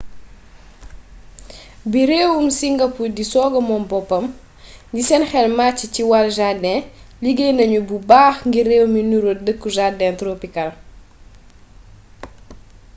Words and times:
bi 1.91 2.01
réewum 2.09 2.47
singapour 2.61 3.09
di 3.17 3.23
sooga 3.31 3.59
moom 3.67 3.83
boppam 3.91 4.25
indépendance 4.31 4.91
ñi 4.93 5.01
seen 5.07 5.23
xel 5.31 5.47
màcci 5.57 5.85
ci 5.93 6.01
wàll 6.09 6.29
jardin 6.39 6.79
liggéey 7.23 7.51
nañu 7.55 7.79
bu 7.87 7.95
baax 8.09 8.35
ngir 8.47 8.65
réew 8.71 8.85
mi 8.93 9.01
nuru 9.09 9.31
dëkku 9.45 9.67
jardin 9.77 10.13
tropicale 10.21 10.73